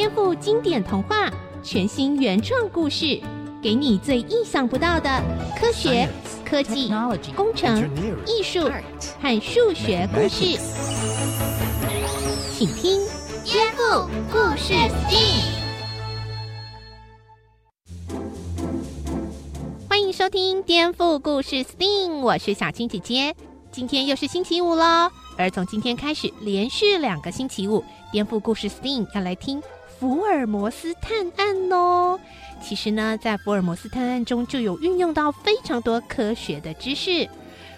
[0.00, 1.30] 颠覆经典童话，
[1.62, 3.20] 全新原创故事，
[3.62, 5.10] 给你最意想不到的
[5.60, 6.08] 科学、
[6.42, 6.90] 科技、
[7.36, 7.86] 工程、
[8.26, 8.66] 艺术
[9.20, 10.58] 和数学故事。
[12.56, 12.98] 请听
[13.44, 15.42] 《颠覆故事 STEAM》。
[19.86, 23.34] 欢迎收听《颠覆故事 STEAM》，我是小青姐姐。
[23.70, 27.80] 今天又是星期五喽，而从今天开始，连续两个星期五，
[28.10, 29.62] 《颠覆故事 STEAM》要来听。
[30.00, 32.18] 福尔摩斯探案哦，
[32.58, 37.28] 其实呢，在福尔摩斯探案中就有运用到非常多科学的知识。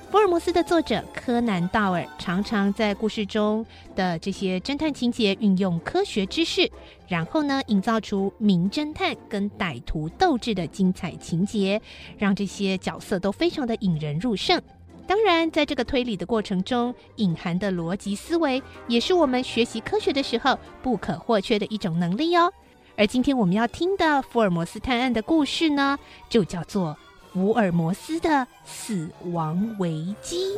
[0.08, 3.66] 福尔摩斯的作者柯南道尔常常在故事中
[3.96, 6.70] 的这些侦探情节运用科学知识，
[7.08, 11.82] 然后呢，营造出名侦探跟歹徒斗智的精彩情节，
[12.16, 14.62] 让这些角色都非常的引人入胜。
[15.12, 22.50] 当然，在这个推理的过程中，隐含的逻辑思维也是我们学习科学的时候不可或缺的一种能力哦。
[22.96, 25.98] 而今天我们要听的福尔摩斯探案的故事呢，
[26.30, 26.96] 就叫做
[27.34, 30.56] 《福尔摩斯的死亡危机》。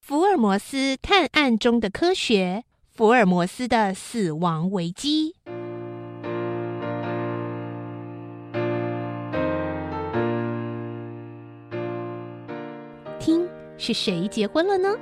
[0.00, 2.62] 福尔摩斯探案中的科学，
[2.94, 5.34] 福尔摩斯的死亡危机。
[13.78, 14.96] 是谁结婚了呢？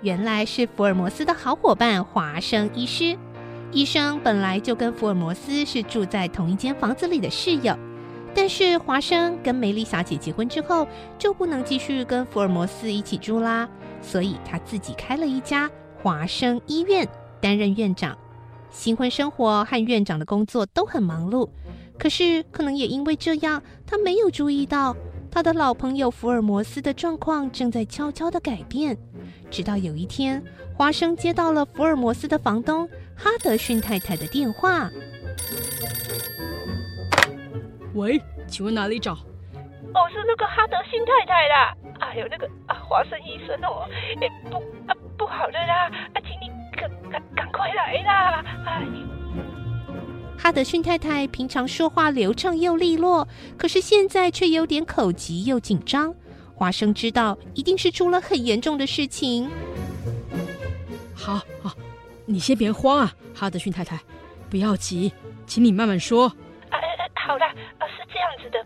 [0.00, 3.16] 原来是福尔摩斯的好伙伴华生医师。
[3.72, 7.74] 医生本来就跟福尔摩斯是住在同一间房子里的室友，
[8.34, 10.86] 但是华生跟梅丽小姐结婚之后，
[11.18, 13.68] 就不能继续跟福尔摩斯一起住啦，
[14.02, 15.70] 所以他自己开了一家
[16.02, 17.08] 华生医院，
[17.40, 18.16] 担任院长。
[18.70, 21.48] 新婚生活和院长的工作都很忙碌，
[21.98, 24.94] 可是可能也因为这样，他没有注意到。
[25.34, 28.94] 他的老朋友福尔摩斯的状况正在悄悄地改变，
[29.50, 30.42] 直到有一天，
[30.76, 34.90] 华生接到了福尔摩斯的房东哈德逊太太的电话。
[37.94, 39.14] 喂，请问哪里找？
[39.14, 41.74] 哦，是那个哈德逊太太啦。
[42.00, 43.88] 哎呦，那个啊，华生医生哦，
[44.20, 44.56] 哎不
[44.86, 49.21] 啊，不好的啦，啊，请你赶赶赶快来啦，哎。
[50.42, 56.12] 哈德逊太太平常说话流畅又利落，可是现在却有点口急又紧张。
[56.52, 59.48] 华生知道一定是出了很严重的事情。
[61.14, 61.70] 好，好，
[62.26, 63.96] 你先别慌啊，哈德逊太太，
[64.50, 65.12] 不要急，
[65.46, 66.26] 请你慢慢说。
[66.26, 66.74] 啊，
[67.14, 67.46] 好啦，
[67.78, 68.58] 啊，是这样子的，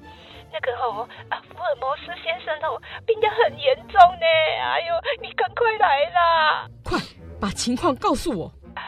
[0.51, 4.27] 那个哦，啊，福尔摩斯先生哦，病得很严重呢。
[4.65, 6.67] 哎呦，你赶快来啦！
[6.83, 6.99] 快
[7.39, 8.51] 把情况告诉我。
[8.75, 8.81] 啊，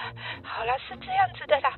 [0.43, 1.75] 好啦，是这样子的啦。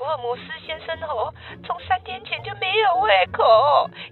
[0.00, 1.28] 福尔摩斯先生哦，
[1.62, 3.44] 从三天前就没有胃口，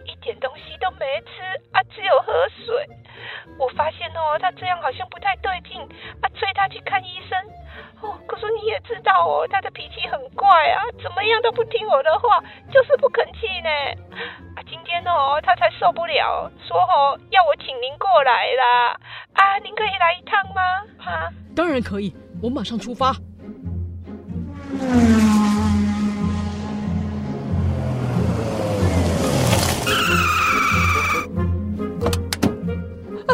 [0.04, 1.41] 一点东西都没吃
[1.72, 2.87] 啊，只有喝水。
[3.59, 5.81] 我发现哦，他这样好像不太对劲
[6.21, 7.38] 啊，催他去看医生。
[8.03, 12.38] 哦，可是你也知道哦，他的脾气很怪啊，怎么样都不听我的话，
[12.70, 13.70] 就是不肯去呢。
[14.56, 18.93] 啊，今天哦，他才受不了，说哦，要我请您过来啦。
[19.32, 20.62] 啊，您可以来一趟吗？
[20.99, 23.15] 哈，当然可以，我马上出发。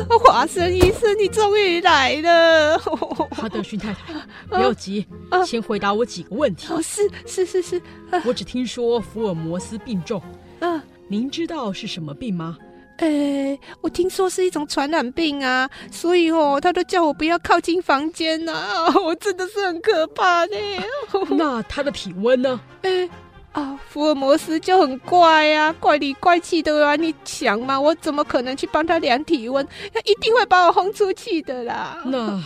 [0.24, 2.78] 华生医生，你终于来了！
[3.30, 4.00] 哈德逊太太，
[4.48, 6.72] 不要急， 啊、先回答我几个问题。
[6.72, 7.78] 哦，是是是是，
[8.10, 10.20] 啊、我只听说福尔摩斯病重，
[10.60, 12.56] 啊，您知道是什么病吗？
[12.98, 20.56] 哎，我听说是一种传染病啊，所以哦，他都叫我不要靠近房间呐、啊，我真的是很可怕的。
[20.56, 20.84] 啊、
[21.30, 22.60] 那他的体温呢？
[22.82, 23.08] 哎。
[23.54, 26.96] 啊，福尔摩斯就很怪呀、啊，怪里怪气的啊！
[26.96, 29.64] 你想嘛，我怎么可能去帮他量体温？
[29.92, 32.02] 他一定会把我轰出去的啦。
[32.04, 32.42] 那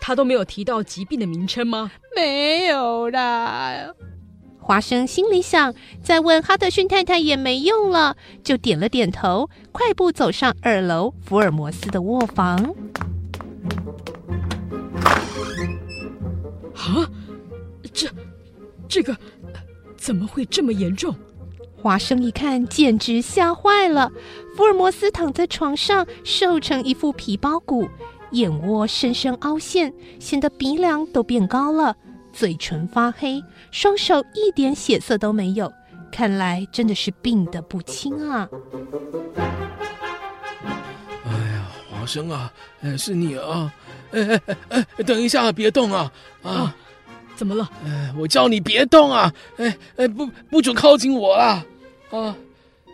[0.00, 1.92] 他都没有提到疾病的名称吗？
[2.16, 3.94] 没有啦。
[4.58, 12.74] 华生心里想，再问哈德逊太太也没用了，就点了点头，快步走上二楼福尔摩斯的卧房。
[16.74, 17.06] 啊，
[17.92, 18.08] 这，
[18.88, 19.14] 这个。
[20.04, 21.16] 怎么会这么严重？
[21.80, 24.12] 华生一看，简直吓坏了。
[24.54, 27.88] 福尔摩斯躺在床上，瘦成一副皮包骨，
[28.32, 29.90] 眼窝深深凹陷，
[30.20, 31.96] 显得鼻梁都变高了，
[32.34, 35.72] 嘴唇发黑，双手一点血色都没有，
[36.12, 38.46] 看来真的是病得不轻啊！
[41.24, 42.52] 哎呀，华生啊，
[42.82, 43.72] 哎，是你啊！
[44.12, 44.20] 哎
[44.68, 46.12] 哎哎，等一下，别动啊！
[46.42, 46.50] 啊！
[46.50, 46.76] 啊
[47.36, 47.70] 怎么了？
[47.84, 49.32] 哎，我叫你别动啊！
[49.56, 51.64] 哎哎，不不准靠近我啊！
[52.10, 52.36] 啊！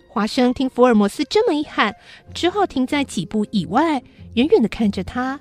[0.09, 1.95] 华生听福尔摩斯这么一喊，
[2.35, 4.03] 只好停在几步以外，
[4.35, 5.39] 远远的看着他。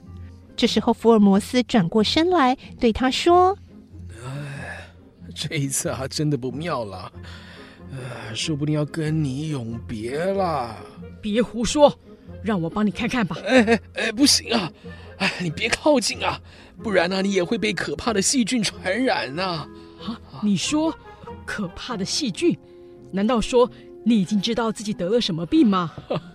[0.55, 3.57] 这时候，福尔摩斯转过身来对他说
[4.23, 4.87] ：“哎，
[5.33, 7.11] 这一次啊，真的不妙了，
[7.91, 10.75] 呃，说不定要跟你永别了。”
[11.21, 11.97] 别胡说，
[12.43, 13.37] 让我帮你看看吧。
[13.45, 14.71] 哎哎哎，不行啊！
[15.17, 16.39] 哎，你别靠近啊，
[16.81, 19.67] 不然呢，你也会被可怕的细菌传染呐！
[20.05, 20.93] 啊，你说
[21.45, 22.57] 可怕的细菌？
[23.11, 23.69] 难道说
[24.05, 25.91] 你已经知道自己得了什么病吗？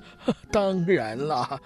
[0.51, 1.59] 当然啦。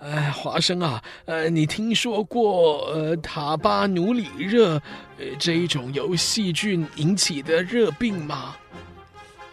[0.00, 4.74] 哎，华生啊，呃，你听说过呃塔巴努里热，
[5.18, 8.54] 呃这一种由细菌引起的热病吗？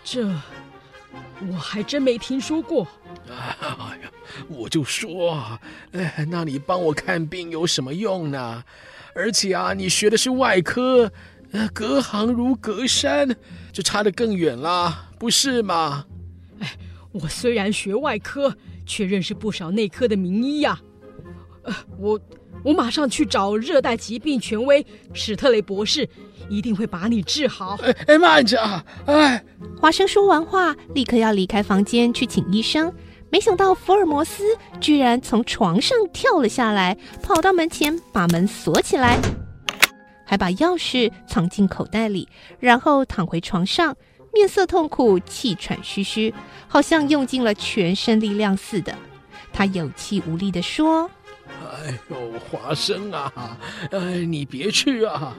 [0.03, 0.27] 这
[1.49, 2.85] 我还真没听说过。
[3.29, 4.11] 哎呀，
[4.49, 5.59] 我就说啊，
[5.91, 8.63] 哎，那你帮我看病有什么用呢？
[9.15, 11.11] 而且啊，你学的是外科，
[11.51, 13.35] 呃，隔行如隔山，
[13.71, 16.05] 就差得更远啦，不是吗？
[16.59, 16.77] 哎，
[17.11, 18.55] 我虽然学外科。
[18.85, 20.77] 却认识不少内科的名医呀，
[21.63, 22.19] 呃，我
[22.65, 26.05] 我马上去找热带疾病权威史特雷博士，
[26.49, 27.77] 一定会把你治好。
[27.81, 28.85] 哎哎，慢着啊！
[29.05, 29.41] 哎，
[29.79, 32.93] 华生说完话，立刻要离开房间去请医生，
[33.33, 34.43] 没想到福尔摩斯
[34.79, 39.19] 居然从床上跳了下来，跑到门前把门锁起来，
[40.23, 43.97] 还把钥匙藏进口袋里，然后躺回床上。
[44.31, 46.31] 面色痛苦，气喘吁吁，
[46.67, 48.95] 好像用尽了全身力量似的。
[49.51, 51.09] 他有气无力地说
[51.49, 53.57] ：“哎呦，华生啊，
[53.89, 55.35] 哎，你别去啊，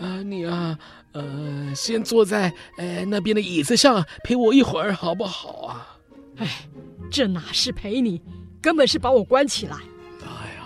[0.00, 0.78] 啊，你啊，
[1.12, 5.94] 呃，先坐在哎那边的椅子上陪我一会儿，好不好啊？”
[6.38, 6.66] 哎，
[7.10, 8.20] 这哪是陪你，
[8.60, 9.76] 根本是把我关起来。
[10.22, 10.64] 哎呀，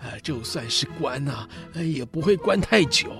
[0.00, 3.10] 呃，就算是关啊，哎，也不会关太久。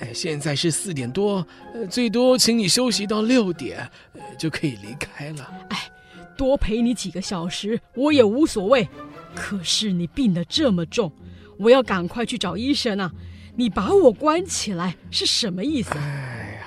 [0.00, 5.50] 哎，现在是四点多，呃，最多请你休息到六点，呃，就可以离开了。
[5.70, 5.90] 哎，
[6.36, 8.88] 多陪你几个小时我也无所谓。
[9.34, 11.12] 可是你病得这么重，
[11.58, 13.12] 我要赶快去找医生啊！
[13.54, 15.90] 你把我关起来是什么意思？
[15.94, 16.66] 哎呀，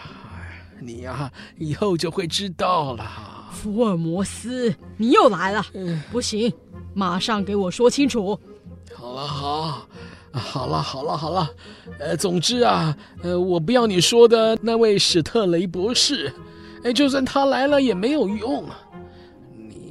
[0.79, 3.28] 你呀，以后就会知道了。
[3.51, 5.65] 福尔摩斯，你又来了。
[5.73, 6.53] 嗯，不行，
[6.93, 8.39] 马上给我说清楚。
[8.93, 9.87] 好了，好。
[10.31, 11.49] 好了好了好了，
[11.97, 16.31] 呃，总之啊，呃，我不要你说的那位史特雷博士，
[16.83, 18.63] 哎，就算他来了也没有用，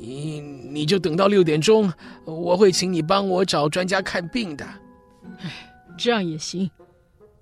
[0.01, 1.93] 你你就等到六点钟，
[2.25, 4.65] 我会请你帮我找专家看病的。
[5.41, 5.51] 哎，
[5.99, 6.71] 这样也行，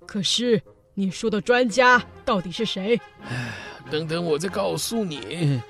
[0.07, 0.59] 可是
[0.95, 2.99] 你说的专家到底是谁？
[3.29, 3.53] 哎，
[3.91, 5.61] 等等我再告诉你。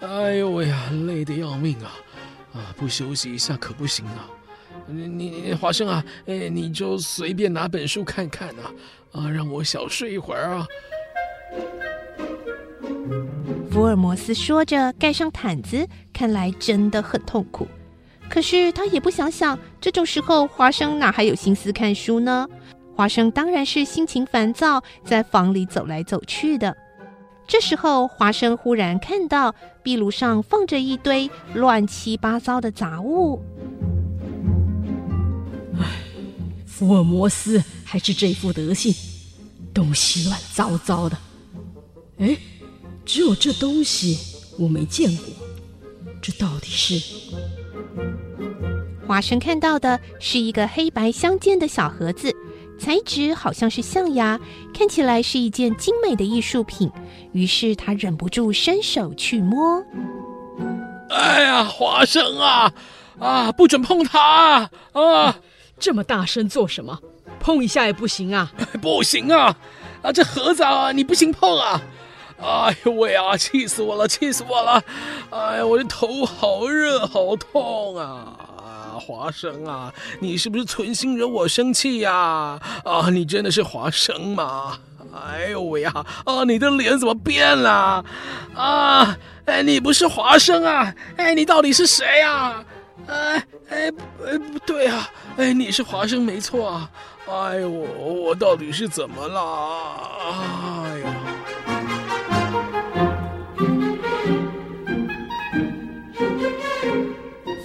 [0.00, 1.92] 哎呦喂呀，累得要命啊，
[2.52, 4.28] 啊，不休息一下可不行啊。
[4.86, 8.70] 你你华生啊，哎，你就随便拿本书看看啊，
[9.12, 10.66] 啊，让我小睡一会儿啊。
[13.70, 17.66] 福尔摩斯说着，盖上毯子，看来真的很痛苦。
[18.28, 22.46] 可是他也不想想，这种时候华生哪还有心思看书呢？
[22.94, 26.76] 华生当然是心情烦躁，在房里走来走去的。
[27.46, 33.40] 这时候，华生忽然看到壁炉上放着一堆乱七八糟的杂物。
[36.66, 38.92] 福尔摩斯还是这副德性，
[39.72, 41.16] 东西乱糟糟的。
[42.18, 42.36] 哎，
[43.04, 44.18] 只有这东西
[44.58, 45.26] 我没见过，
[46.20, 47.30] 这到底是？
[49.06, 52.34] 华生看到的是一个黑白相间的小盒子，
[52.78, 54.38] 材质好像是象牙，
[54.74, 56.90] 看起来是一件精美的艺术品。
[57.32, 59.82] 于是他忍不住伸手去摸。
[61.10, 62.72] 哎呀，华生啊，
[63.18, 65.36] 啊，不准碰它啊！
[65.78, 66.98] 这么大声做什么？
[67.38, 68.52] 碰一下也不行啊！
[68.82, 69.56] 不行啊！
[70.02, 71.80] 啊，这盒子啊，你不行碰啊！
[72.38, 74.82] 哎呦喂啊，气死我了，气死我了！
[75.30, 78.45] 哎呀，我的头好热，好痛啊！
[78.98, 82.58] 华生啊，你是不是存心惹我生气呀？
[82.84, 84.78] 啊，你真的是华生吗？
[85.14, 85.92] 哎呦喂呀！
[86.24, 88.04] 啊，你的脸怎么变了？
[88.54, 90.92] 啊，哎，你不是华生啊？
[91.16, 92.64] 哎，你到底是谁啊？
[93.06, 93.92] 哎哎
[94.26, 95.08] 哎，不对啊！
[95.36, 96.90] 哎，你是华生没错啊！
[97.28, 99.40] 哎呦，我我到底是怎么了？
[100.84, 101.14] 哎呀！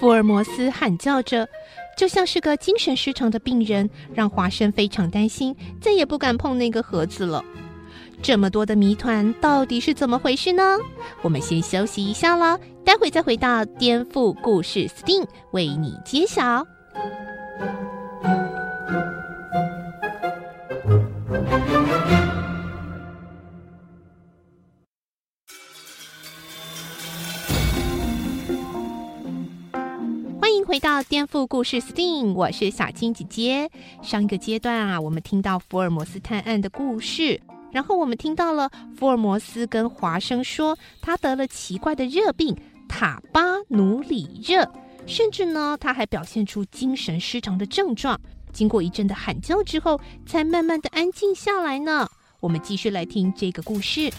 [0.02, 1.48] 福尔摩斯喊叫着，
[1.96, 7.40] 就像是个精神失常的病人，让华生非常担心，再也不敢碰那个盒子了。
[8.20, 10.76] 这么多的谜团到底是怎么回事呢？
[11.22, 16.66] 我们先休息一下啦，待会再回到颠覆故事，Sting 为你揭晓。
[30.92, 33.70] 到颠颠覆故事 STEAM，我是小青姐姐。
[34.02, 42.54] 上一个阶段啊，我们听到福尔摩斯探案的故事，然后我们听到了福尔摩斯跟华生说他得了奇怪的热病——
[42.90, 44.70] 塔巴努里热，
[45.06, 48.20] 甚至呢，他还表现出精神失常的症状。
[48.52, 52.06] 经过一阵的喊叫之后，才慢慢的安静下来呢。
[52.38, 54.12] 我们继续来听这个故事。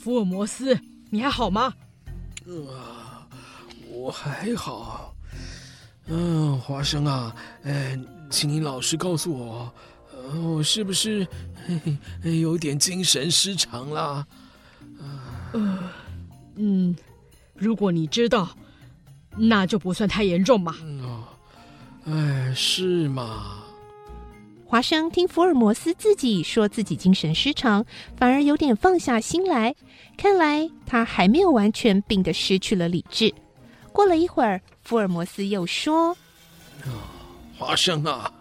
[0.00, 0.78] 福尔摩斯，
[1.14, 1.72] 你还好吗？
[2.44, 3.38] 啊、呃，
[3.88, 5.14] 我还好。
[6.06, 7.96] 嗯、呃，华生啊，哎，
[8.28, 9.72] 请你老实告诉我，
[10.12, 11.24] 呃，我是不是
[12.24, 14.26] 有点精神失常了？
[15.52, 15.78] 呃，
[16.56, 16.96] 嗯，
[17.54, 18.48] 如果你知道，
[19.36, 20.74] 那就不算太严重嘛。
[21.00, 21.22] 哦，
[22.06, 23.62] 哎，是吗？
[24.66, 27.84] 华生听福尔摩斯自己说自己精神失常，
[28.16, 29.74] 反而有点放下心来。
[30.16, 33.32] 看来他还没有完全病得失去了理智。
[33.92, 36.16] 过了一会儿，福尔摩斯又说
[36.82, 37.06] ：“啊，
[37.56, 38.32] 华生啊，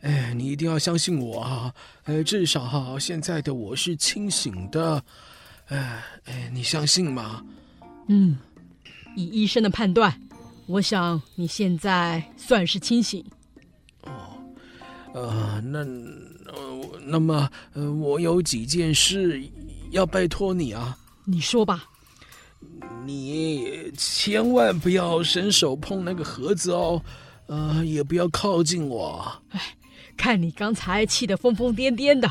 [0.00, 1.72] 哎，你一定要相信我啊！
[2.04, 5.00] 哎，至少哈，现在的我是清醒的。
[5.68, 7.44] 哎哎，你相信吗？
[8.08, 8.36] 嗯，
[9.14, 10.20] 以医生的判断，
[10.66, 13.24] 我想你现在算是清醒。”
[15.12, 15.80] 呃，那
[16.52, 19.42] 呃，那么呃，我有几件事
[19.90, 20.96] 要拜托你啊。
[21.24, 21.84] 你说吧。
[23.04, 27.02] 你千万不要伸手碰那个盒子哦，
[27.46, 29.42] 呃，也不要靠近我。
[29.50, 29.60] 哎，
[30.16, 32.30] 看你刚才气得疯疯癫癫的，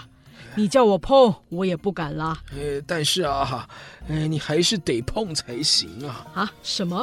[0.55, 2.41] 你叫我碰，我也不敢啦。
[2.51, 3.67] 呃，但是啊，
[4.07, 6.27] 呃，你还是得碰才行啊。
[6.33, 6.53] 啊？
[6.62, 6.98] 什么？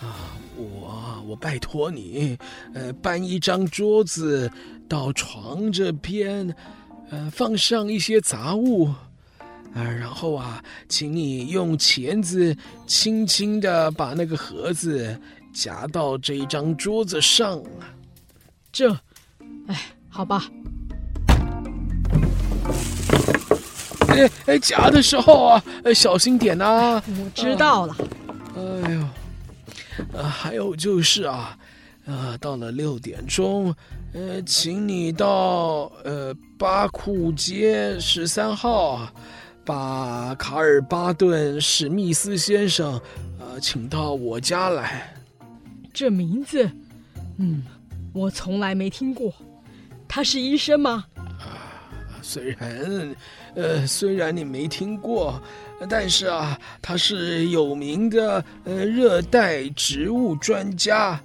[0.00, 2.36] 啊，我我拜托你，
[2.74, 4.50] 呃，搬一张桌子。
[4.92, 6.54] 到床这边，
[7.08, 8.96] 呃，放上一些杂物，啊、
[9.76, 12.54] 呃，然后啊，请你用钳子
[12.86, 15.18] 轻轻的把那个盒子
[15.50, 17.58] 夹到这一张桌子上。
[18.70, 18.92] 这，
[19.66, 19.80] 哎，
[20.10, 20.44] 好吧。
[24.08, 27.04] 哎哎，夹的时候啊，小心点呐、啊。
[27.06, 27.96] 我知道了。
[28.54, 29.08] 呃、哎呦，
[30.12, 31.56] 呃，还有就是啊。
[32.04, 33.72] 啊，到了六点钟，
[34.12, 39.08] 呃，请你到呃巴库街十三号，
[39.64, 43.00] 把卡尔巴顿史密斯先生，
[43.38, 45.14] 呃，请到我家来。
[45.92, 46.68] 这名字，
[47.38, 47.62] 嗯，
[48.12, 49.32] 我从来没听过。
[50.08, 51.04] 他是医生吗？
[51.16, 53.14] 啊，虽然，
[53.54, 55.40] 呃，虽然你没听过，
[55.88, 61.20] 但是啊，他是有名的呃热带植物专家。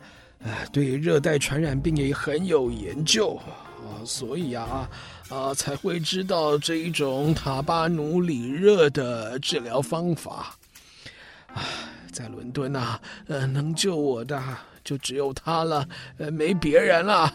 [0.48, 4.90] 啊，对热带传染病也很有研究啊，所以啊，
[5.30, 10.56] 啊才会知道这一种塔巴努里热的治疗方法。
[11.54, 11.64] 啊，
[12.12, 14.42] 在伦敦啊，呃，能救我的
[14.84, 15.88] 就只有他了，
[16.18, 17.34] 呃，没别人了。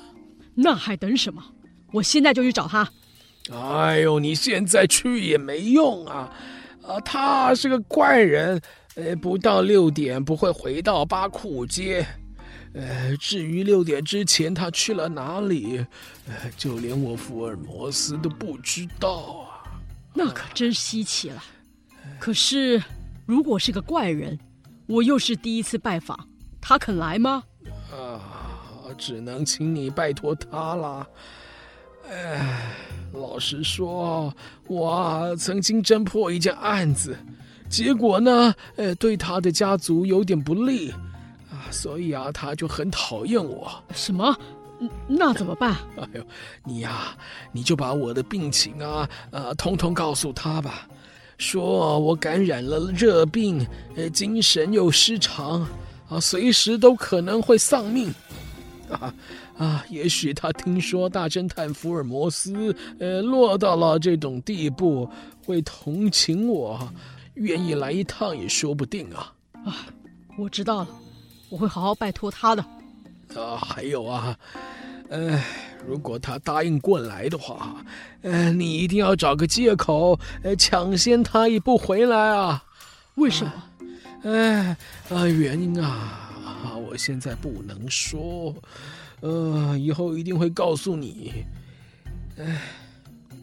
[0.55, 1.45] 那还等什么？
[1.93, 2.89] 我现在就去找他。
[3.53, 6.33] 哎呦，你现在去也没用啊！
[6.83, 8.61] 啊，他是个怪人，
[8.95, 12.07] 呃，不到六点不会回到巴库街。
[12.75, 15.85] 呃，至于六点之前他去了哪里，
[16.27, 19.77] 呃，就连我福尔摩斯都不知道啊。
[20.15, 21.43] 那可真稀奇了。
[22.19, 22.83] 可是，
[23.27, 24.39] 如果是个怪人，
[24.87, 26.29] 我又是第一次拜访，
[26.61, 27.43] 他肯来吗？
[27.93, 31.07] 啊，只能请你拜托他了。
[32.09, 32.75] 哎，
[33.13, 34.35] 老实说，
[34.67, 37.17] 我曾经侦破一件案子，
[37.69, 40.93] 结果呢，呃，对他的家族有点不利。
[41.73, 43.73] 所以啊，他就很讨厌我。
[43.95, 44.37] 什么？
[45.07, 45.77] 那怎么办？
[45.97, 46.27] 哎呦，
[46.65, 47.17] 你呀、啊，
[47.53, 50.89] 你就把我的病情啊，呃，通通告诉他吧。
[51.39, 55.67] 说我感染了热病，呃，精神又失常，
[56.09, 58.13] 啊，随时都可能会丧命。
[58.91, 59.15] 啊
[59.57, 65.09] 啊，也许他听说大侦探福尔摩斯，呃，落到了这种地步，
[65.47, 66.93] 会同情我，
[67.35, 69.33] 愿意来一趟也说不定啊。
[69.65, 69.87] 啊，
[70.37, 70.89] 我知道了。
[71.53, 72.65] 我会好好拜托他的。
[73.37, 74.35] 啊，还有啊，
[75.11, 75.39] 呃，
[75.87, 77.77] 如果他答应过来的话，
[78.23, 82.65] 呃，你一定要找个借口，呃，抢先他一步回来啊。
[83.17, 83.53] 为什么？
[84.25, 84.75] 哎，
[85.11, 88.55] 啊，原因啊，啊，我现在不能说，
[89.21, 91.45] 呃，以后一定会告诉你。
[92.39, 92.63] 哎，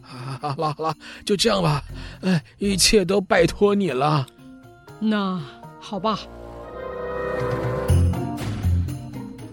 [0.02, 1.84] 好了好了，就这样吧，
[2.22, 4.26] 哎，一切都拜托你了。
[4.98, 5.40] 那
[5.78, 6.18] 好吧。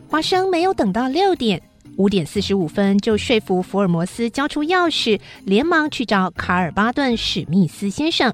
[0.09, 1.61] 华生没有等到六点，
[1.97, 8.33] 五点四十五分就说服福尔摩斯交出钥匙，连忙去找卡尔巴顿·史密斯先生。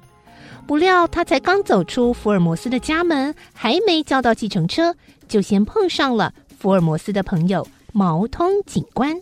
[0.68, 4.94] 不料他才刚走出福尔摩斯的家门，还没叫到计程车，
[5.28, 9.12] 就先碰上了福尔摩斯的朋友毛通警官。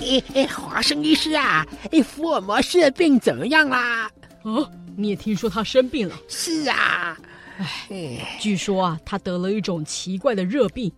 [0.00, 4.10] 哎哎，华生医师啊，哎，福尔摩斯的病怎么样啦？
[4.42, 6.16] 哦，你也听说他生病了？
[6.26, 7.16] 是啊，
[7.60, 10.90] 哎，据说啊，他得了一种奇怪的热病，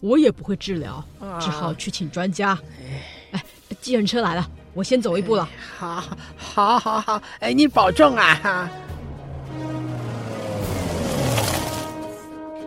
[0.00, 1.04] 我也不会治疗，
[1.40, 2.58] 只好去请专家。
[3.30, 3.42] 哎，
[3.80, 5.48] 计程车来了，我先走一步了。
[5.78, 6.02] 好，
[6.36, 8.34] 好，好，好，哎，你保重啊！
[8.42, 8.70] 哈。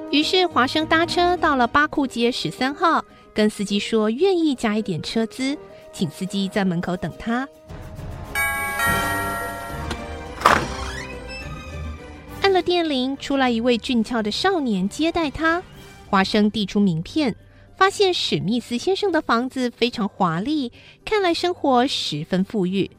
[0.09, 5.57] 于是华生搭车到了巴库街十三号，跟司机说愿意加一点车资。
[5.91, 7.47] 请司机在门口等他。
[12.53, 15.61] 了电铃，出来一位俊俏的少年接待他。
[16.09, 17.35] 华生递出名片，
[17.75, 20.71] 发现史密斯先生的房子非常华丽，
[21.03, 22.89] 看来生活十分富裕。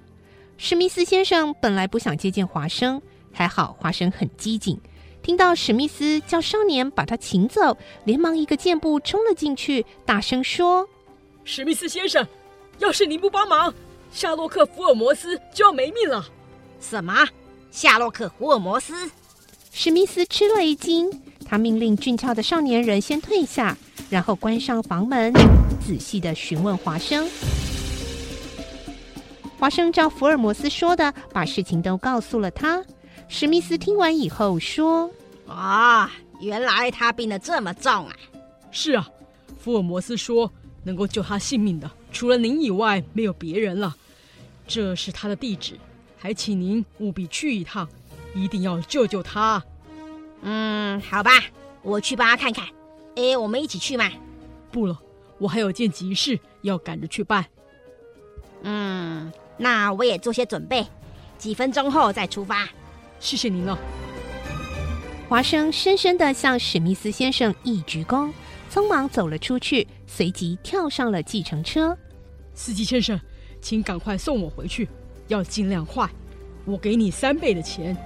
[0.58, 3.00] 史密斯先生本来不想接见华生，
[3.32, 4.78] 还好华生很机警，
[5.23, 10.88] 听到史密斯叫少年把他请走，连忙一个箭步冲了进去，大声说
[11.44, 12.26] ：“史密斯先生。”
[12.80, 13.73] 要是您不帮忙，
[14.11, 16.26] 夏洛克·福尔摩斯就要没命了。
[16.80, 17.25] 什么？
[17.70, 19.08] 夏洛克·福尔摩斯？
[19.76, 21.11] 史密斯吃了一惊，
[21.45, 23.76] 他命令俊俏的少年人先退下，
[24.09, 25.33] 然后关上房门，
[25.85, 27.28] 仔细的询问华生。
[29.59, 32.85] 华生照福尔摩斯说的，把事情都告诉了他。
[33.26, 35.11] 史密斯听完以后说
[35.49, 38.14] ：“啊、哦，原来他病得这么重啊
[38.71, 39.09] ！”“是啊，
[39.59, 40.49] 福尔摩斯说
[40.85, 43.97] 能够救他性命的。”除了您以外，没有别人了。
[44.69, 45.76] 这是他的地址，
[46.16, 47.88] 还请您务必去一趟，
[48.35, 49.62] 一定要救救他。
[50.43, 51.31] 嗯，好吧，
[51.83, 52.67] 我去帮他看看。
[53.17, 54.11] 哎，我们一起去嘛？
[54.71, 55.00] 不了，
[55.38, 57.45] 我还有件急事要赶着去办。
[58.62, 60.87] 嗯，那我也做些准备，
[61.38, 62.69] 几分钟后再出发。
[63.21, 63.79] 谢谢您了。
[65.29, 68.31] 华生深深地向史密斯先生一鞠躬，
[68.71, 71.97] 匆忙走了出去，随即跳上了计程车。
[72.53, 73.18] 司机先生，
[73.62, 74.88] 请赶快送我回去，
[75.29, 76.09] 要尽量快。
[76.64, 77.97] 我给你三倍的钱。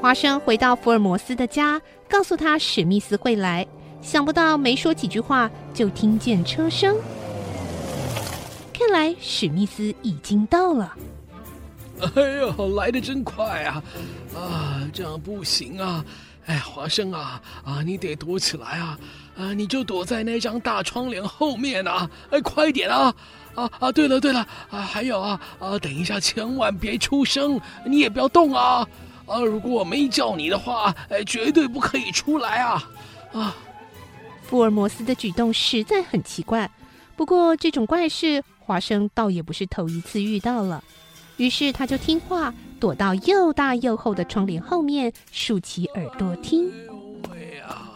[0.00, 3.66] 华生回到福尔摩斯的家，告诉他史密斯会来。
[4.00, 6.96] 想不到没说几句话，就听见车声。
[8.72, 10.92] 看来史密斯已经到了。
[12.00, 13.82] 哎呦，来的真快啊！
[14.34, 16.04] 啊，这样不行啊！
[16.46, 18.98] 哎，华生啊，啊，你得躲起来啊！
[19.36, 22.10] 啊，你就躲在那张大窗帘后面啊！
[22.30, 23.14] 哎，快点啊！
[23.54, 28.86] 啊啊，对了对了，啊，还有啊啊，等一下千万别出声，你也不要动啊！
[29.26, 32.82] 啊，如果我没叫你的话，哎，绝对不可以出来啊！
[33.32, 33.54] 啊，
[34.42, 36.70] 福尔摩斯的举动实在很奇怪，
[37.16, 40.82] 不过这种怪事，华生倒也不是头一次遇到了。
[41.36, 46.70] 于是他就听话，躲到又大又厚的窗帘后面，竖起耳朵听。
[46.70, 46.92] 哎呦
[47.30, 47.88] 喂啊！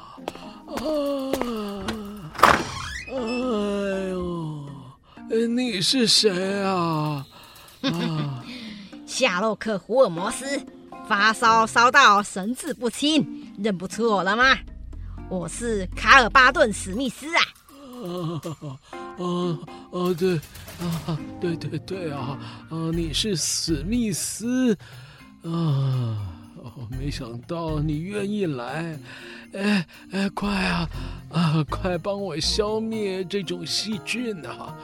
[3.08, 3.14] 哎
[4.08, 4.15] 呦，
[5.28, 7.26] 你是谁啊？
[7.82, 8.44] 啊，
[9.06, 10.44] 夏洛克·福尔摩斯，
[11.08, 14.56] 发烧烧到神志不清，认不出我了吗？
[15.28, 17.42] 我是卡尔巴顿·史密斯啊！
[18.02, 18.40] 啊
[19.18, 19.58] 啊
[19.92, 20.14] 啊！
[20.16, 20.40] 对。
[20.78, 24.76] 啊，对对对啊，啊，你是史密斯，
[25.42, 25.48] 啊，
[26.62, 28.98] 哦，没想到你愿意来，
[29.54, 30.88] 哎哎，快啊，
[31.32, 34.76] 啊，快帮我消灭这种细菌啊，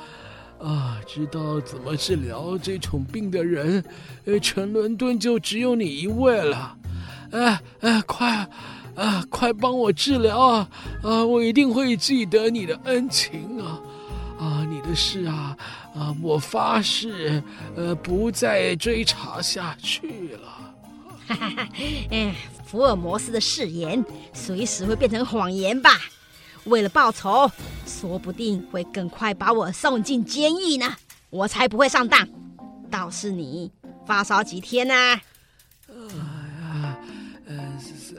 [0.62, 3.84] 啊，知道怎么治疗这种病的人，
[4.24, 6.76] 呃，全伦敦就只有你一位了，
[7.32, 8.48] 哎哎，快，
[8.94, 10.68] 啊，快帮我治疗啊，
[11.02, 13.80] 啊，我一定会记得你的恩情啊。
[14.38, 15.56] 啊，你的事啊，
[15.94, 17.40] 啊，我发誓，
[17.76, 20.48] 呃，不再追查下去了。
[21.28, 21.68] 哈哈哈，
[22.10, 25.90] 哎，福尔摩斯的誓言随时会变成谎言吧？
[26.64, 27.50] 为了报仇，
[27.86, 30.94] 说不定会更快把我送进监狱呢。
[31.30, 32.28] 我才不会上当。
[32.90, 33.70] 倒是你，
[34.06, 34.94] 发烧几天呢？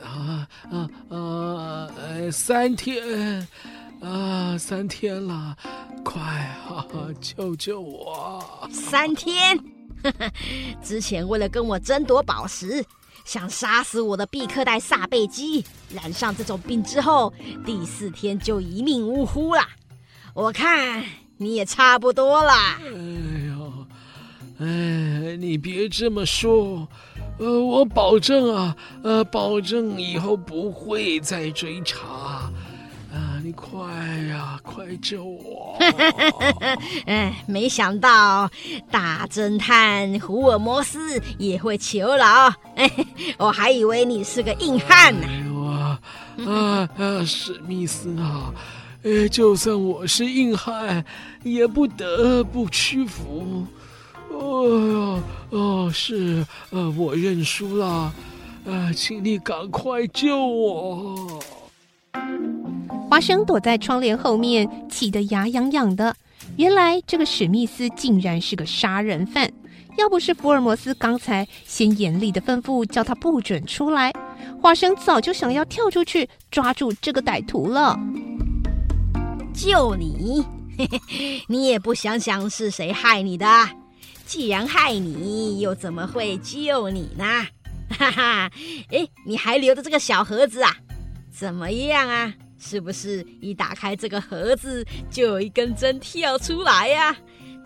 [0.02, 3.48] 啊啊啊，呃，三天。
[4.02, 5.56] 啊，三天了，
[6.04, 6.86] 快啊，
[7.22, 8.68] 救救我！
[8.70, 9.58] 三天，
[10.84, 12.84] 之前为了跟我争夺宝石，
[13.26, 17.34] 想杀死我的毕克代撒贝基，染上这种病之后，
[17.66, 19.62] 第四天就一命呜呼了。
[20.34, 21.06] 我看
[21.38, 22.52] 你也差不多了。
[22.52, 22.88] 哎
[23.48, 23.86] 呦，
[24.60, 26.88] 哎，你别这么说，
[27.38, 32.33] 呃，我保证啊，呃，保证以后不会再追查。
[33.44, 33.78] 你快
[34.30, 35.78] 呀，快救我！
[37.06, 38.50] 哎，没想到
[38.90, 42.90] 大侦探福尔摩斯也会求饶，哎，
[43.38, 45.28] 我还以为你是个硬汉呢。
[45.28, 46.00] 哎呦啊
[46.48, 47.26] 啊啊！
[47.26, 48.54] 史密斯啊，
[49.04, 51.04] 哎，就算我是硬汉，
[51.44, 53.68] 也不得不屈服。
[54.30, 58.14] 哦哦，是，呃，我认输了。
[58.64, 61.44] 呃，请你赶快救我！
[63.14, 66.16] 华生躲在窗帘后面，气得牙痒痒的。
[66.58, 69.48] 原来这个史密斯竟然是个杀人犯，
[70.00, 74.12] 要不是福尔摩斯刚才先严厉的吩咐，叫他不准出来，
[74.60, 77.96] 华生早就想要跳出去抓住这个歹徒了。
[79.54, 80.44] 救你？
[80.76, 83.46] 嘿嘿，你也不想想是谁害你的？
[84.26, 87.26] 既然害你，又怎么会救你呢？
[87.96, 88.52] 哈哈，
[88.90, 90.76] 哎，你还留着这个小盒子啊？
[91.32, 92.34] 怎么样啊？
[92.64, 97.18] 是不是一打开这个盒子，就有一根针跳出来呀、啊？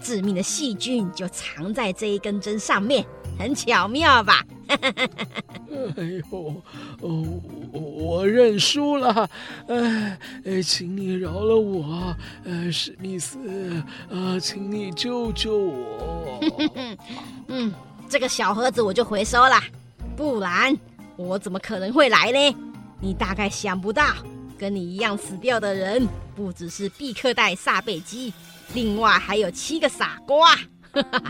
[0.02, 3.06] 致命的细菌就藏在这一根针上面，
[3.38, 4.44] 很巧妙吧？
[4.68, 6.62] 哎呦，
[7.02, 7.26] 哦，
[7.72, 9.30] 我认输了，
[9.68, 13.40] 哎哎，请你饶了我，呃，史密斯，
[14.10, 16.40] 啊，请你救救我。
[17.48, 17.72] 嗯，
[18.10, 19.60] 这个小盒子我就回收了。
[20.16, 20.76] 不然
[21.16, 22.56] 我怎么可能会来呢？
[23.00, 24.04] 你大概想不到，
[24.58, 28.34] 跟你一样死掉的人不只是毕克代萨贝基，
[28.74, 30.56] 另外还有七个傻瓜，
[30.92, 31.24] 哈哈，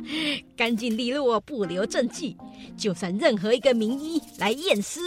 [0.55, 2.35] 干净利落，不留证据。
[2.77, 4.99] 就算任何一个名医来验尸，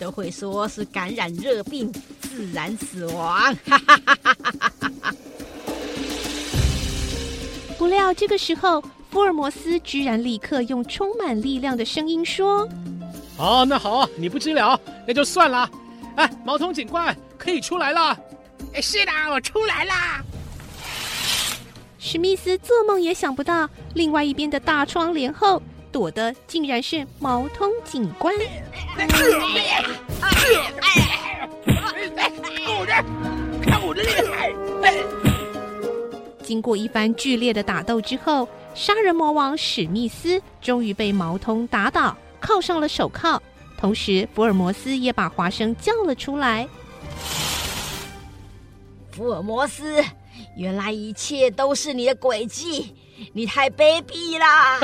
[0.00, 3.54] 都会说是感染热病，自然死亡。
[7.78, 12.66] 不料这个时候，福尔摩斯居然立刻用充满力量的声音说。
[13.38, 15.70] 哦，那好，你不知了，那就算了。
[16.16, 18.18] 哎，毛通警官可以出来了。
[18.80, 20.24] 是的，我出来啦。
[21.98, 28.34] 史密斯做梦也想不到，另外一边的大窗帘后躲的竟然是毛通警官。
[33.62, 34.52] 看我的厉害！
[36.42, 42.16] 经过一番剧烈的打斗之后，杀人魔王史密斯终于被毛通打倒。
[42.40, 43.40] 铐上了手铐，
[43.76, 46.68] 同时福尔摩斯也把华生叫了出来。
[49.12, 50.04] 福尔摩斯，
[50.56, 52.94] 原来一切都是你的诡计，
[53.32, 54.78] 你太卑鄙啦！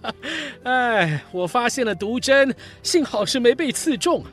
[0.64, 4.24] 哎，我发现了毒针，幸好是没被刺中。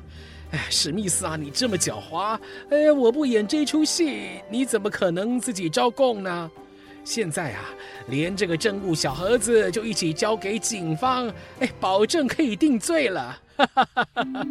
[0.51, 6.49] 哎，史密斯啊，你这么狡猾，哎，我不演这出戏，你怎么可能自己招供呢？
[7.03, 7.65] 现在啊，
[8.07, 13.37] 连这个证物小盒子就一起交给警方，哎，保证可以定罪了。
[13.57, 14.47] 哈哈哈哈哈。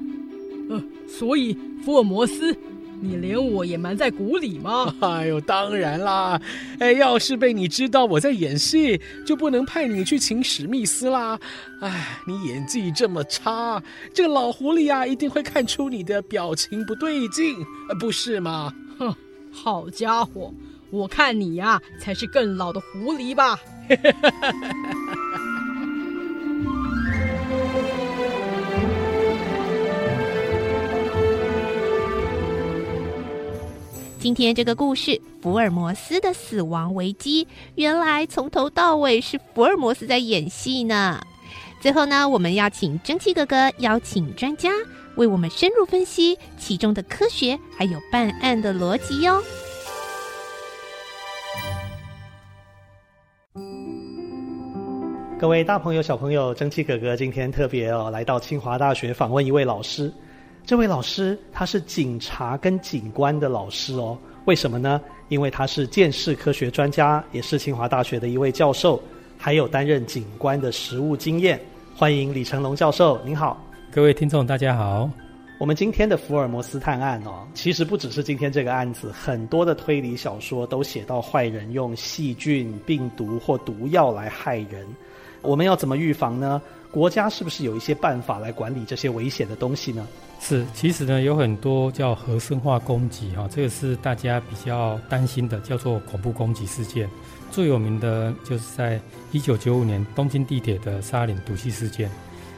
[0.68, 2.54] 呃，所以福尔摩斯，
[3.00, 4.94] 你连我也瞒在鼓里吗？
[5.00, 6.40] 哎呦，当然啦！
[6.78, 11.38] 哎，要是被你知道我在演戏，就不能派你去请史密斯啦。
[11.80, 13.82] 哎，你演技这么差，
[14.12, 17.56] 这个老狐狸啊，一定会看出你的表情不对劲，
[17.98, 18.72] 不是吗？
[18.98, 19.14] 哼，
[19.50, 20.52] 好家伙！
[20.90, 23.58] 我看你呀、啊，才是更老的狐狸吧！
[34.20, 41.18] 今天这个故事，福尔摩斯的死亡危机，原来从头到尾是福尔摩斯在演戏呢。
[41.80, 44.68] 最后呢，我们要请蒸汽哥哥邀请专家
[45.16, 49.42] 为我们深入分析其中的科学，还有办案的逻辑哟。
[55.38, 60.12] 各位大朋友、小朋友，蒸汽哥哥今天特别哦来到清华大学访问一位老师。
[60.70, 64.16] 这位老师他是警察跟警官的老师哦。
[64.44, 65.00] 为什么呢？
[65.28, 69.02] 因为他是见识科学专家，也是清华大学的一位教授，
[69.36, 71.60] 还有担任警官的实务经验。
[71.96, 73.60] 欢迎李成龙教授，您好。
[73.90, 75.10] 各位听众，大家好。
[75.58, 84.86] 我们今天的福尔摩斯探案哦，其实不只是今天这个案子，很多的推理小说都写到坏人用细菌、病毒或毒药来害人。
[85.42, 86.60] 我们要怎么预防呢？
[86.90, 90.06] 国家是不是有一些办法来管理这些危险的东西呢？
[90.40, 97.08] 是，其实呢有很多叫核生化攻击哈，这个是大家比较担心的，叫做恐怖攻击事件。
[97.50, 99.00] 最有名的就是在
[99.30, 102.10] 一九九五年东京地铁的沙林毒气事件，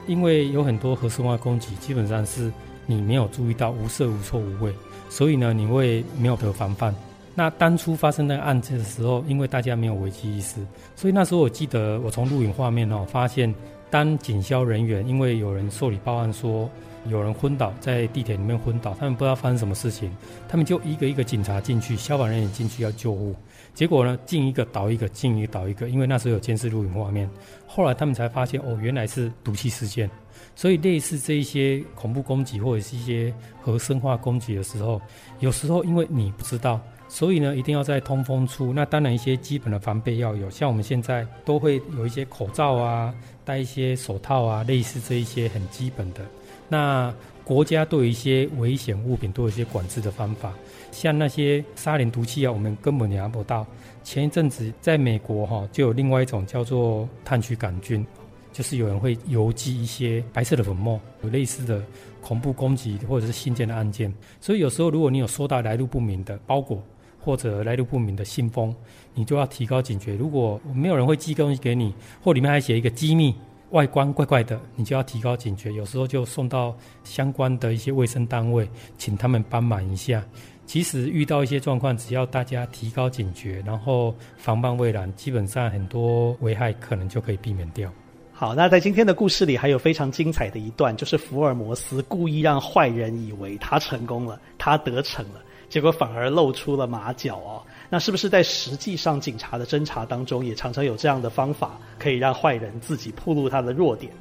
[0.06, 2.50] 因为有很多核生化攻击，基本上是
[2.86, 4.72] 你没有注意到，无色无臭无味，
[5.10, 6.94] 所以呢你会没有得防范。
[7.34, 10.56] 那当初发生那个案件的时候，因为大家没有危机意识，
[10.94, 13.52] 所以那时候我记得我从录影画面哦发现
[13.90, 16.68] 当警消人员因为有人受理报案说
[17.06, 20.14] 有人昏倒在地铁里面昏倒，他们不知道发生什么事情，
[20.48, 23.34] 他们就一个一个警察进去，消防人员进去要救护。
[23.74, 27.28] 结果呢，进一个倒一个，进一个倒一个，因为那时候有监视录影画面。
[27.66, 30.08] 后来他们才发现，哦，原来是毒气事件。
[30.54, 35.00] 所以类似这一些恐怖攻击或者是一些核生化攻击的时候，
[35.40, 36.78] 有时候因为你不知道，
[37.12, 38.72] 所以呢，一定要在通风处。
[38.72, 46.22] 那当然一些基本的防备要有，像我们现在都会有一些口罩啊，戴一些手套啊，类似这一些很基本的。
[46.70, 50.54] 那国家对于一些危险物品都有一些管制的方法。
[50.90, 53.66] 像那些沙林毒气啊，我们根本拿不到。
[54.02, 58.06] 前一阵子在美国哈，就有另外一种叫做炭疽杆菌，
[58.54, 61.84] 就是有人会邮寄一些白色的粉末，有类似的
[62.22, 64.10] 恐怖攻击或者是信件的案件。
[64.40, 66.82] 所以有时候如果你有收到来路不明的包裹
[67.24, 68.74] 或者来路不明的信封，
[69.14, 70.14] 你就要提高警觉。
[70.14, 73.34] 如果没有人会寄东西给你，或里面还写一个机密，
[73.70, 75.72] 外观怪怪的，你就要提高警觉。
[75.72, 80.22] 有时候就送到相关的一些卫生单位，请他们帮忙一下。
[80.64, 87.90] 其实遇到一些状况，只要大家提高警觉，然后防范未然，基本上很多危害可能就可以避免掉。
[88.32, 95.40] 好，那在今天的故事里还有非常精彩的一段，就是福尔摩斯故意让坏人以为他成功了，他得逞了，
[95.72, 97.62] 结果反而露出了马脚哦。
[97.88, 104.12] 那是不是在实际上警察的侦查当中，也常常有这样的方法，可以让坏人自己暴露他的弱点？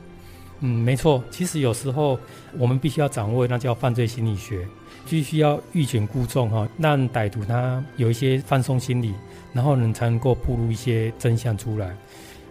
[0.61, 1.21] 嗯，没错。
[1.29, 2.17] 其实有时候
[2.57, 4.65] 我们必须要掌握，那叫犯罪心理学。
[5.09, 9.13] 必须要欲擒故纵哈，让歹徒他有一些放松心理，
[9.51, 11.93] 然后呢才能够暴露一些真相出来。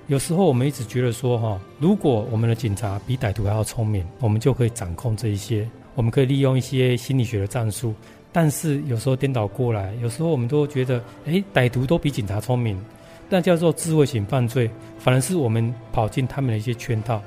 [0.09, 7.95] 有时候我们一直觉得说哈，如果我们的警察比歹徒还要聪明，我们就可以掌控这一些，我们可以利用一些心理学的战术。
[8.33, 12.81] 但是有时候颠倒过来，有时候我们都觉得，诶，歹徒都比警察聪明，
[13.29, 17.21] 那叫做智慧型犯罪，反而是我们跑进他们的一些圈套。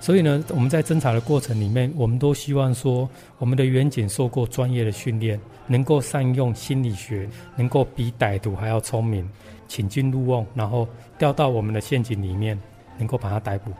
[0.00, 9.28] 所以呢，我们在侦查的过程里面，我们都希望说，我们的员警受过专业的训练，能够善用心理学，能够比歹徒还要聪明，
[9.68, 12.58] 请君入瓮，然后掉到我们的陷阱里面，
[12.98, 13.70] 能够把他逮捕。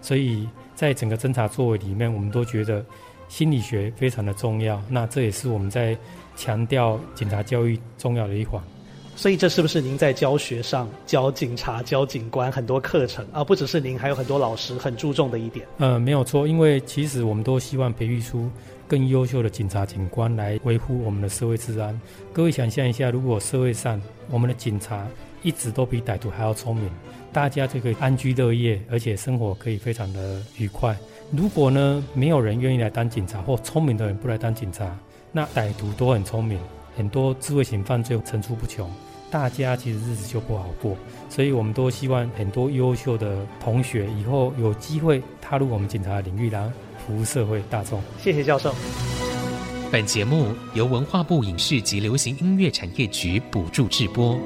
[0.00, 2.84] 所以在整个侦查作为里面，我们都觉得
[3.28, 4.82] 心理学非常的重要。
[4.88, 5.96] 那这也是我们在
[6.36, 8.62] 强调警察教育重要的一环。
[9.18, 13.42] 所以，这是不是您在教学上教警察、教警官很多课程啊？
[13.42, 15.66] 不只是您，还有很多老师很注重的一点。
[15.78, 18.50] 呃，没有错，因为其实我们都希望培育出
[18.86, 21.98] 更优秀的警察、警官来维护我们的社会治安。
[22.30, 25.08] 各位想象一下，如果社会上我们的警察
[25.42, 26.90] 一直都比歹徒还要聪明，
[27.32, 30.94] 大家就可以安居乐业，而且生活可以非常的愉快。
[31.32, 34.96] 如果呢，没有人愿意来当警察，或聪明的人不来当警察，
[35.32, 36.58] 那歹徒都很聪明，
[36.96, 38.88] 很多智慧型犯罪层出不穷。
[39.28, 40.96] 大家其实日子就不好过，
[41.28, 46.70] 所以我们都希望很多优秀的同学以后有机会踏入我们警察的领域，然后
[47.04, 48.00] 服务社会大众。
[48.22, 48.72] 谢谢教授。
[49.90, 54.38] 本节目由文化部影视及流行音乐产业局补助制播。